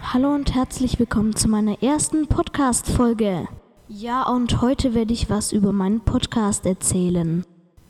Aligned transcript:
Hallo 0.00 0.32
und 0.32 0.54
herzlich 0.54 1.00
willkommen 1.00 1.34
zu 1.34 1.48
meiner 1.48 1.82
ersten 1.82 2.28
Podcast-Folge. 2.28 3.48
Ja, 3.88 4.28
und 4.28 4.62
heute 4.62 4.94
werde 4.94 5.12
ich 5.12 5.28
was 5.28 5.50
über 5.50 5.72
meinen 5.72 6.02
Podcast 6.02 6.66
erzählen. 6.66 7.44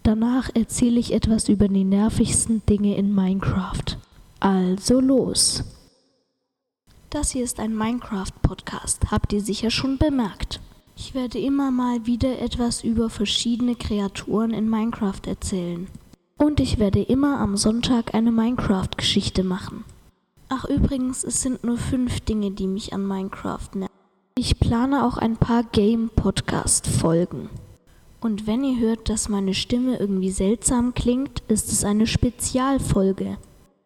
Danach 0.04 0.48
erzähle 0.54 0.98
ich 0.98 1.12
etwas 1.12 1.50
über 1.50 1.68
die 1.68 1.84
nervigsten 1.84 2.64
Dinge 2.64 2.96
in 2.96 3.14
Minecraft. 3.14 3.98
Also 4.40 4.98
los. 4.98 5.64
Das 7.10 7.32
hier 7.32 7.44
ist 7.44 7.60
ein 7.60 7.76
Minecraft-Podcast, 7.76 9.10
habt 9.10 9.34
ihr 9.34 9.42
sicher 9.42 9.70
schon 9.70 9.98
bemerkt. 9.98 10.60
Ich 10.96 11.14
werde 11.14 11.38
immer 11.38 11.70
mal 11.72 12.06
wieder 12.06 12.38
etwas 12.38 12.82
über 12.82 13.10
verschiedene 13.10 13.74
Kreaturen 13.74 14.52
in 14.52 14.70
Minecraft 14.70 15.20
erzählen. 15.26 15.88
Und 16.38 16.60
ich 16.60 16.78
werde 16.78 17.02
immer 17.02 17.40
am 17.40 17.56
Sonntag 17.56 18.14
eine 18.14 18.30
Minecraft-Geschichte 18.30 19.42
machen. 19.42 19.84
Ach 20.48 20.64
übrigens, 20.64 21.24
es 21.24 21.42
sind 21.42 21.64
nur 21.64 21.76
fünf 21.76 22.20
Dinge, 22.20 22.52
die 22.52 22.68
mich 22.68 22.92
an 22.92 23.06
Minecraft 23.06 23.68
nerven. 23.74 23.92
Ich 24.36 24.60
plane 24.60 25.04
auch 25.04 25.18
ein 25.18 25.36
paar 25.36 25.64
Game-Podcast-Folgen. 25.64 27.50
Und 28.20 28.46
wenn 28.46 28.62
ihr 28.62 28.78
hört, 28.78 29.08
dass 29.08 29.28
meine 29.28 29.52
Stimme 29.52 29.98
irgendwie 29.98 30.30
seltsam 30.30 30.94
klingt, 30.94 31.40
ist 31.48 31.72
es 31.72 31.84
eine 31.84 32.06
Spezialfolge. 32.06 33.36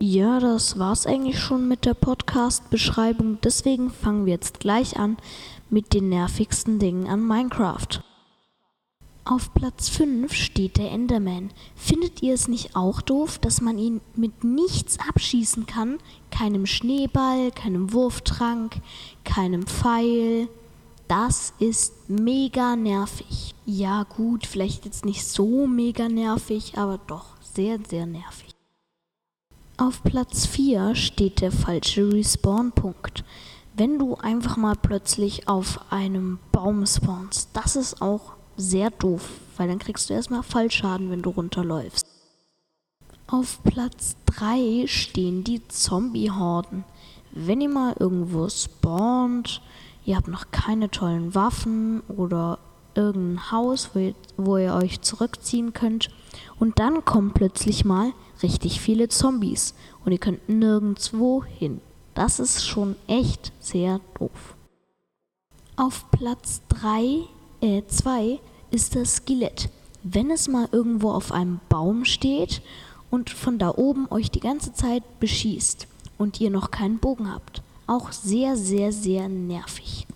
Ja, 0.01 0.39
das 0.39 0.79
war's 0.79 1.07
eigentlich 1.07 1.41
schon 1.41 1.69
mit 1.69 1.87
der 1.87 1.95
Podcast-Beschreibung. 1.95 3.39
Deswegen 3.43 3.89
fangen 3.89 4.27
wir 4.27 4.35
jetzt 4.35 4.61
gleich 4.61 4.99
an 4.99 5.17
mit 5.71 5.95
den 5.95 6.11
nervigsten 6.11 6.79
Dingen 6.79 7.07
an 7.07 7.27
Minecraft. 7.27 8.03
Auf 9.25 9.55
Platz 9.55 9.89
5 9.89 10.33
steht 10.33 10.79
der 10.79 10.91
Enderman. 10.91 11.51
Findet 11.77 12.23
ihr 12.23 12.35
es 12.35 12.49
nicht 12.49 12.75
auch 12.75 13.01
doof, 13.01 13.39
dass 13.39 13.61
man 13.61 13.79
ihn 13.79 14.01
mit 14.17 14.43
nichts 14.43 14.99
abschießen 14.99 15.67
kann? 15.67 15.99
Keinem 16.33 16.67
Schneeball, 16.67 17.53
keinem 17.53 17.93
Wurftrank, 17.93 18.81
keinem 19.25 19.65
Pfeil. 19.65 20.49
Das 21.07 21.55
ist 21.61 22.11
mega 22.11 22.75
nervig. 22.75 23.55
Ja 23.65 24.03
gut, 24.03 24.45
vielleicht 24.45 24.87
jetzt 24.87 25.05
nicht 25.05 25.25
so 25.25 25.69
mega 25.69 26.09
nervig, 26.09 26.77
aber 26.77 26.99
doch 27.07 27.27
sehr, 27.41 27.79
sehr 27.89 28.07
nervig. 28.07 28.51
Auf 29.77 30.03
Platz 30.03 30.47
4 30.47 30.97
steht 30.97 31.41
der 31.41 31.53
falsche 31.53 32.13
Respawn-Punkt. 32.13 33.23
Wenn 33.75 34.01
du 34.01 34.17
einfach 34.17 34.57
mal 34.57 34.75
plötzlich 34.75 35.47
auf 35.47 35.93
einem 35.93 36.41
Baum 36.51 36.85
spawnst, 36.87 37.51
das 37.53 37.77
ist 37.77 38.03
auch 38.03 38.33
sehr 38.57 38.91
doof, 38.91 39.29
weil 39.57 39.69
dann 39.69 39.79
kriegst 39.79 40.11
du 40.11 40.15
erstmal 40.15 40.43
Fallschaden, 40.43 41.11
wenn 41.11 41.23
du 41.23 41.31
runterläufst. 41.31 42.07
Auf 43.27 43.63
Platz 43.65 44.17
3 44.27 44.87
stehen 44.87 45.45
die 45.45 45.67
Zombie-Horden. 45.67 46.85
Wenn 47.31 47.61
ihr 47.63 47.69
mal 47.71 47.95
irgendwo 47.99 48.49
spawnt, 48.49 49.63
ihr 50.05 50.17
habt 50.17 50.29
noch 50.29 50.51
keine 50.51 50.91
tollen 50.91 51.35
Waffen 51.35 52.03
oder 52.09 52.59
irgendein 52.95 53.51
Haus, 53.51 53.91
wo 53.95 53.99
ihr, 54.01 54.15
wo 54.37 54.59
ihr 54.59 54.75
euch 54.75 55.01
zurückziehen 55.01 55.73
könnt. 55.73 56.11
Und 56.59 56.79
dann 56.79 57.05
kommen 57.05 57.33
plötzlich 57.33 57.85
mal 57.85 58.13
richtig 58.43 58.81
viele 58.81 59.09
Zombies 59.09 59.75
und 60.05 60.13
ihr 60.13 60.19
könnt 60.19 60.49
nirgendwo 60.49 61.45
hin. 61.45 61.81
Das 62.15 62.39
ist 62.39 62.67
schon 62.67 62.97
echt 63.07 63.53
sehr 63.61 64.01
doof. 64.19 64.57
Auf 65.77 66.11
Platz 66.11 66.61
3, 66.69 67.25
äh 67.63 67.83
2 67.87 68.41
ist 68.71 68.97
das 68.97 69.17
Skelett. 69.17 69.71
Wenn 70.03 70.31
es 70.31 70.49
mal 70.49 70.69
irgendwo 70.73 71.11
auf 71.11 71.33
einem 71.33 71.61
Baum 71.69 72.05
steht 72.05 72.61
und 73.11 73.31
von 73.31 73.59
da 73.59 73.71
oben 73.77 74.07
euch 74.11 74.31
die 74.31 74.41
ganze 74.41 74.73
Zeit 74.73 75.03
beschießt 75.21 75.87
und 76.19 76.41
ihr 76.41 76.51
noch 76.51 76.71
keinen 76.71 76.99
Bogen 76.99 77.33
habt. 77.33 77.63
Auch 77.87 78.11
sehr, 78.11 78.57
sehr, 78.57 78.93
sehr 78.93 79.29
nervig. 79.29 80.07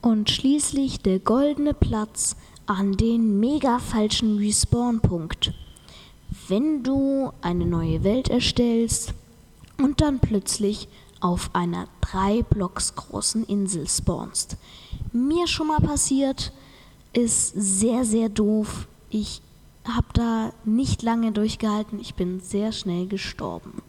Und 0.00 0.30
schließlich 0.30 1.00
der 1.00 1.20
goldene 1.20 1.74
Platz 1.74 2.36
an 2.66 2.96
den 2.96 3.38
mega 3.38 3.78
falschen 3.78 4.38
Respawn-Punkt. 4.38 5.52
Wenn 6.48 6.82
du 6.82 7.30
eine 7.40 7.66
neue 7.66 8.02
Welt 8.02 8.28
erstellst 8.28 9.14
und 9.78 10.00
dann 10.00 10.18
plötzlich 10.18 10.88
auf 11.20 11.50
einer 11.52 11.86
drei 12.00 12.42
Blocks 12.42 12.94
großen 12.96 13.44
Insel 13.44 13.88
spawnst. 13.88 14.56
Mir 15.12 15.46
schon 15.46 15.68
mal 15.68 15.80
passiert, 15.80 16.52
ist 17.12 17.52
sehr, 17.54 18.04
sehr 18.04 18.28
doof. 18.28 18.88
Ich 19.10 19.42
habe 19.86 20.06
da 20.14 20.52
nicht 20.64 21.02
lange 21.02 21.32
durchgehalten, 21.32 22.00
ich 22.00 22.14
bin 22.14 22.40
sehr 22.40 22.72
schnell 22.72 23.06
gestorben 23.06 23.82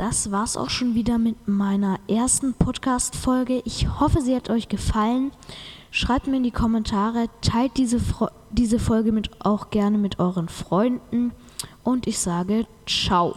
das 0.00 0.30
war's 0.30 0.56
auch 0.56 0.70
schon 0.70 0.94
wieder 0.94 1.18
mit 1.18 1.46
meiner 1.46 2.00
ersten 2.08 2.54
Podcast-Folge. 2.54 3.60
Ich 3.66 4.00
hoffe, 4.00 4.22
sie 4.22 4.34
hat 4.34 4.48
euch 4.48 4.68
gefallen. 4.68 5.30
Schreibt 5.90 6.26
mir 6.26 6.38
in 6.38 6.42
die 6.42 6.50
Kommentare, 6.50 7.26
teilt 7.42 7.76
diese, 7.76 8.00
diese 8.50 8.78
Folge 8.78 9.12
mit, 9.12 9.44
auch 9.44 9.68
gerne 9.68 9.98
mit 9.98 10.18
euren 10.18 10.48
Freunden 10.48 11.32
und 11.84 12.06
ich 12.06 12.18
sage 12.18 12.66
ciao. 12.86 13.36